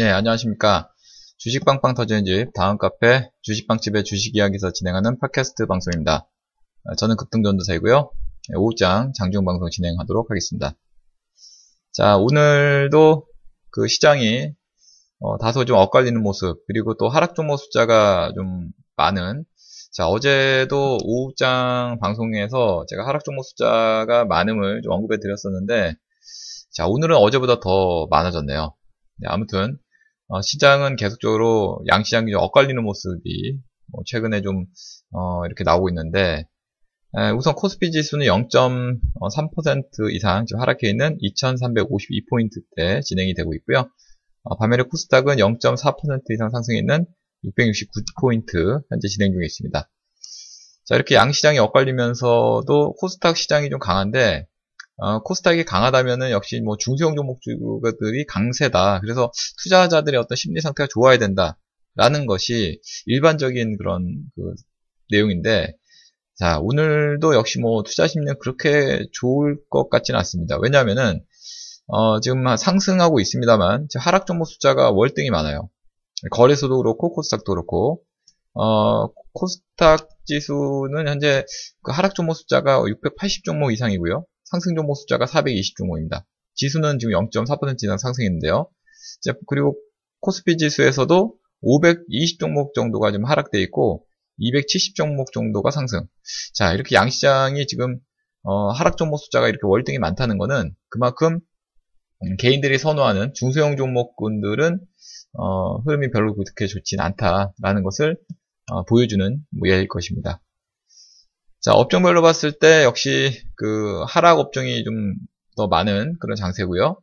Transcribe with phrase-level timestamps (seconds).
[0.00, 0.90] 네, 안녕하십니까.
[1.36, 6.26] 주식빵빵 터지는 집, 다음 카페, 주식빵집의 주식 이야기에서 진행하는 팟캐스트 방송입니다.
[6.86, 8.10] 아, 저는 급등전도사이고요.
[8.48, 10.72] 네, 오후장 장중방송 진행하도록 하겠습니다.
[11.92, 13.26] 자, 오늘도
[13.72, 14.54] 그 시장이
[15.18, 19.44] 어, 다소 좀 엇갈리는 모습, 그리고 또 하락 종목 숫자가 좀 많은,
[19.92, 25.94] 자, 어제도 오후장 방송에서 제가 하락 종목 숫자가 많음을 좀 언급해 드렸었는데,
[26.72, 28.74] 자, 오늘은 어제보다 더 많아졌네요.
[29.18, 29.76] 네, 아무튼
[30.32, 33.58] 어, 시장은 계속적으로 양시장이 좀 엇갈리는 모습이
[33.92, 34.64] 뭐 최근에 좀
[35.10, 36.44] 어, 이렇게 나오고 있는데
[37.18, 43.90] 에, 우선 코스피 지수는 0.3% 이상 지금 하락해 있는 2,352포인트대 진행이 되고 있고요.
[44.44, 47.06] 어, 반면에 코스닥은 0.4% 이상 상승해 있는
[47.46, 49.90] 669포인트 현재 진행 중에 있습니다.
[50.84, 54.46] 자 이렇게 양시장이 엇갈리면서도 코스닥 시장이 좀 강한데
[55.02, 59.00] 어, 코스닥이 강하다면은 역시 뭐 중소형 종목들이 강세다.
[59.00, 61.58] 그래서 투자자들의 어떤 심리 상태가 좋아야 된다.
[61.96, 64.04] 라는 것이 일반적인 그런
[64.36, 64.54] 그
[65.10, 65.74] 내용인데,
[66.36, 70.58] 자, 오늘도 역시 뭐 투자 심리는 그렇게 좋을 것 같지는 않습니다.
[70.60, 71.24] 왜냐하면은,
[71.86, 75.70] 어, 지금 상승하고 있습니다만, 하락 종목 숫자가 월등히 많아요.
[76.30, 78.02] 거래소도 그렇고, 코스닥도 그렇고,
[78.54, 81.44] 어, 코스닥 지수는 현재
[81.82, 84.26] 그 하락 종목 숫자가 680 종목 이상이고요.
[84.50, 86.26] 상승 종목 숫자가 420 종목입니다.
[86.54, 88.68] 지수는 지금 0.4% 이상 상승했는데요.
[89.46, 89.76] 그리고
[90.20, 94.04] 코스피 지수에서도 520 종목 정도가 지금 하락돼 있고
[94.38, 96.06] 270 종목 정도가 상승.
[96.54, 97.98] 자 이렇게 양시장이 지금
[98.42, 101.40] 어, 하락 종목 숫자가 이렇게 월등히 많다는 것은 그만큼
[102.22, 104.80] 음, 개인들이 선호하는 중소형 종목군들은
[105.34, 108.16] 어, 흐름이 별로 그렇게 좋진 않다라는 것을
[108.72, 110.40] 어, 보여주는 모양일 것입니다.
[111.60, 115.14] 자, 업종별로 봤을 때 역시 그 하락 업종이 좀
[115.60, 116.96] 더 많은 그런 장세고요.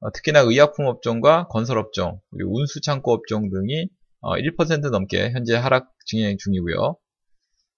[0.00, 3.88] 어, 특히나 의약품 업종과 건설 업종, 그리고 운수 창고 업종 등이
[4.20, 6.96] 어, 1% 넘게 현재 하락 진행 중이고요.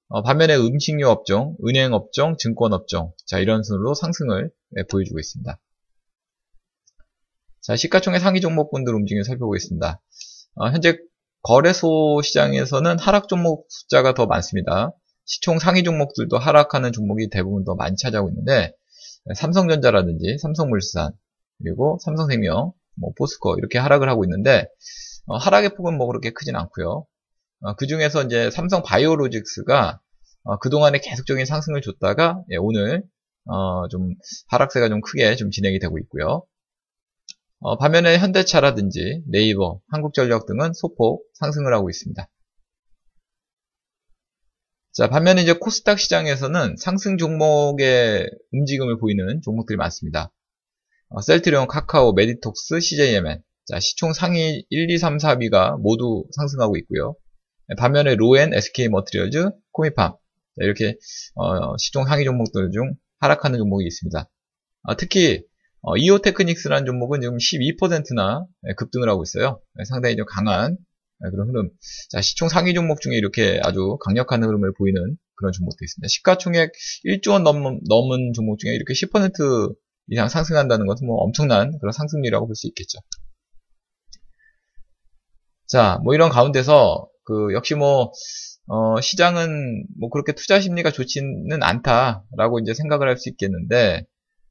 [0.08, 5.58] 어, 반면에 음식료 업종, 은행 업종, 증권 업종, 자 이런 순으로 상승을 네, 보여주고 있습니다.
[7.60, 10.02] 자, 시가총액 상위 종목군들 움직임을 살펴보겠습니다.
[10.56, 10.98] 어, 현재
[11.42, 14.90] 거래소 시장에서는 하락 종목 숫자가 더 많습니다.
[15.26, 18.74] 시총 상위 종목들도 하락하는 종목이 대부분 더 많이 차지하고 있는데
[19.36, 21.12] 삼성전자라든지 삼성물산
[21.58, 24.66] 그리고 삼성생명, 뭐 포스코 이렇게 하락을 하고 있는데
[25.26, 27.06] 어, 하락의 폭은 뭐 그렇게 크진 않고요.
[27.60, 30.00] 어, 그 중에서 이제 삼성 바이오로직스가
[30.44, 33.02] 어, 그동안에 계속적인 상승을 줬다가 예, 오늘
[33.46, 34.14] 어, 좀
[34.48, 36.44] 하락세가 좀 크게 좀 진행이 되고 있고요.
[37.60, 42.28] 어, 반면에 현대차라든지 네이버, 한국전력 등은 소폭 상승을 하고 있습니다.
[44.94, 50.32] 자, 반면에 이제 코스닥 시장에서는 상승 종목의 움직임을 보이는 종목들이 많습니다.
[51.08, 53.42] 어, 셀트리온, 카카오, 메디톡스, CJ E&M.
[53.66, 57.16] 자, 시총 상위 1, 2, 3, 4위가 모두 상승하고 있고요.
[57.76, 60.12] 반면에 로엔, SK 머트리얼즈, 코미팜.
[60.58, 60.96] 이렇게
[61.34, 64.30] 어, 시총 상위 종목들 중 하락하는 종목이 있습니다.
[64.84, 65.42] 아, 특히
[65.80, 69.60] 어, 이오테크닉스라는 종목은 지금 12%나 급등을 하고 있어요.
[69.88, 70.76] 상당히 좀 강한 네,
[71.30, 71.70] 그런 흐름.
[72.10, 76.08] 자, 시총 상위 종목 중에 이렇게 아주 강력한 흐름을 보이는 그런 종목도 있습니다.
[76.08, 76.72] 시가총액
[77.04, 79.74] 1조 원 넘, 넘은 종목 중에 이렇게 10%
[80.10, 82.98] 이상 상승한다는 것은 뭐 엄청난 그런 상승률이라고 볼 수 있겠죠.
[85.66, 88.12] 자, 뭐 이런 가운데서 그 역시 뭐
[88.66, 94.04] 어, 시장은 뭐 그렇게 투자 심리가 좋지는 않다라고 이제 생각을 할 수 있겠는데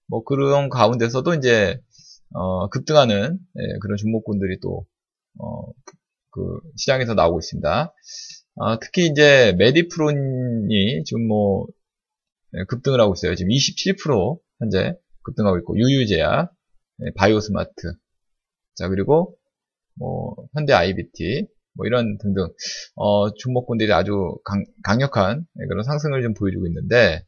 [0.08, 1.80] 뭐 그런 가운데서도 이제
[2.34, 4.86] 어, 급등하는 예, 그런 종목군들이 또
[5.40, 5.64] 어,
[6.34, 7.94] 그 시장에서 나오고 있습니다.
[8.60, 11.68] 아, 특히 이제 메디프론이 지금 뭐
[12.52, 13.36] 네, 급등을 하고 있어요.
[13.36, 16.52] 지금 27% 현재 급등하고 있고 유유제약,
[16.98, 17.72] 네, 바이오스마트,
[18.76, 19.36] 자 그리고
[19.96, 22.48] 뭐 현대 IBT 뭐 이런 등등
[22.96, 27.24] 어, 종목군들이 아주 강, 강력한 네, 그런 상승을 좀 보여주고 있는데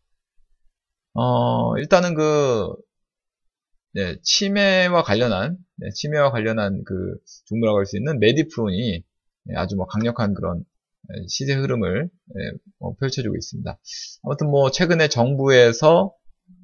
[1.14, 2.74] 어, 일단은 그
[3.94, 9.04] 네, 치매와 관련한 네, 치매와 관련한 그 종목이라고 할 수 있는 메디프론이
[9.46, 10.64] 네, 아주 뭐 강력한 그런
[11.10, 13.78] 네, 시세 흐름을 네, 뭐 펼쳐주고 있습니다.
[14.24, 16.14] 아무튼 뭐 최근에 정부에서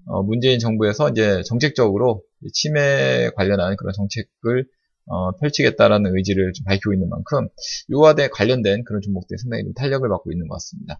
[0.08, 2.24] 어, 문재인 정부에서 이제 정책적으로
[2.54, 4.66] 치매 관련한 그런 정책을
[5.06, 7.48] 어, 펼치겠다라는 의지를 좀 밝히고 있는 만큼
[7.90, 11.00] 이와 대 관련된 그런 종목들이 상당히 좀 탄력을 받고 있는 것 같습니다.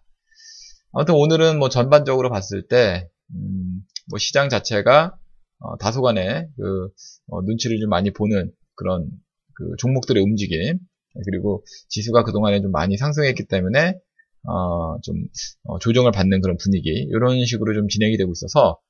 [0.92, 3.80] 아무튼 오늘은 뭐 전반적으로 봤을 때, 음,
[4.10, 5.16] 뭐 시장 자체가
[5.62, 6.88] 어, 다소간의 그
[7.28, 9.08] 어, 눈치를 좀 많이 보는 그런
[9.54, 10.78] 그 종목들의 움직임
[11.24, 13.98] 그리고 지수가 그동안에 좀 많이 상승했기 때문에
[14.44, 15.16] 어, 좀
[15.64, 18.80] 어, 조정을 받는 그런 분위기 이런 식으로 좀 진행이 되고 있어서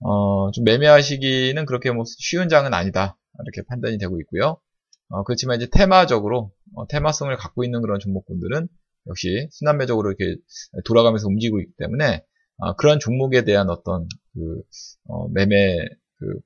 [0.00, 4.58] 어, 좀 매매하시기는 그렇게 뭐 쉬운 장은 아니다 이렇게 판단이 되고 있고요.
[5.08, 8.68] 어, 그렇지만 이제 테마적으로 어, 테마성을 갖고 있는 그런 종목군들은
[9.06, 10.38] 역시 순환매적으로 이렇게
[10.84, 12.22] 돌아가면서 움직이고 있기 때문에
[12.58, 14.62] 어, 그런 종목에 대한 어떤 그
[15.08, 15.78] 어, 매매
[16.20, 16.40] 그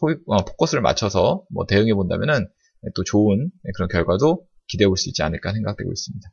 [0.00, 2.48] 포, 어, 포커스를 맞춰서 뭐 대응해 본다면은
[2.94, 6.28] 또 좋은 그런 결과도 기대해 볼 수 있지 않을까 생각되고 있습니다.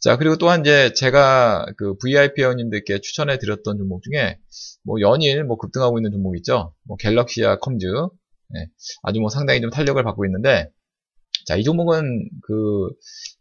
[0.00, 4.38] 자, 그리고 또한 이제 제가 그 VIP 회원님들께 추천해 드렸던 종목 중에
[4.84, 6.74] 뭐 연일 뭐 급등하고 있는 종목 있죠.
[6.84, 7.86] 뭐 갤럭시아 컴즈.
[8.50, 8.68] 네,
[9.02, 10.70] 아주 뭐 상당히 좀 탄력을 받고 있는데
[11.46, 12.88] 자, 이 종목은 그,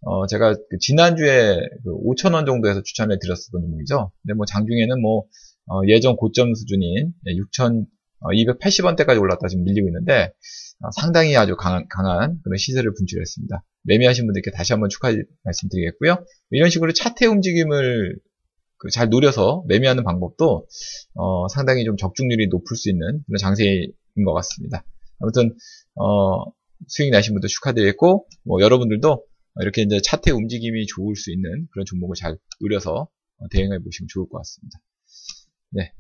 [0.02, 4.12] 어, 제가 그 지난주에 그 5,000원 정도에서 추천해 드렸었던 종목이죠.
[4.22, 5.24] 근데 뭐 장중에는 뭐,
[5.68, 7.14] 어, 예전 고점 수준인
[8.30, 10.32] 6,280원대까지 올랐다 지금 밀리고 있는데,
[10.82, 13.64] 어, 상당히 아주 강한, 강한 그런 시세를 분출했습니다.
[13.84, 15.14] 매매하신 분들께 다시 한번 축하
[15.44, 16.24] 말씀드리겠고요.
[16.52, 18.18] 이런 식으로 차트 움직임을
[18.78, 20.68] 그잘 노려서 매매하는 방법도
[21.14, 23.92] 어, 상당히 좀 적중률이 높을 수 있는 그런 장세인
[24.26, 24.84] 것 같습니다.
[25.20, 25.56] 아무튼
[25.96, 26.44] 어,
[26.88, 29.26] 수익 나신 분들 축하드리겠고 뭐 여러분들도
[29.62, 33.08] 이렇게 이제 차트의 움직임이 좋을 수 있는 그런 종목을 잘 노려서
[33.52, 34.80] 대응해 보시면 좋을 것 같습니다.
[35.72, 35.94] 네.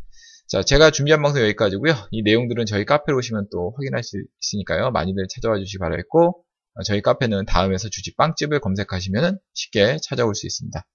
[0.47, 1.93] 자, 제가 준비한 방송 여기까지고요.
[2.11, 4.91] 이 내용들은 저희 카페로 오시면 또 확인할 수 있으니까요.
[4.91, 6.43] 많이들 찾아와 주시기 바라겠고
[6.75, 10.85] 어, 저희 카페는 다음에서 주식 빵집을 검색하시면 쉽게 찾아올 수 있습니다.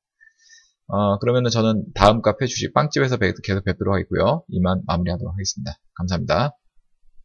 [0.87, 4.45] 어, 그러면은 저는 다음 카페 주식 빵집에서 계속 뵙도록 하겠고요.
[4.49, 5.73] 이만 마무리하도록 하겠습니다.
[5.95, 6.53] 감사합니다.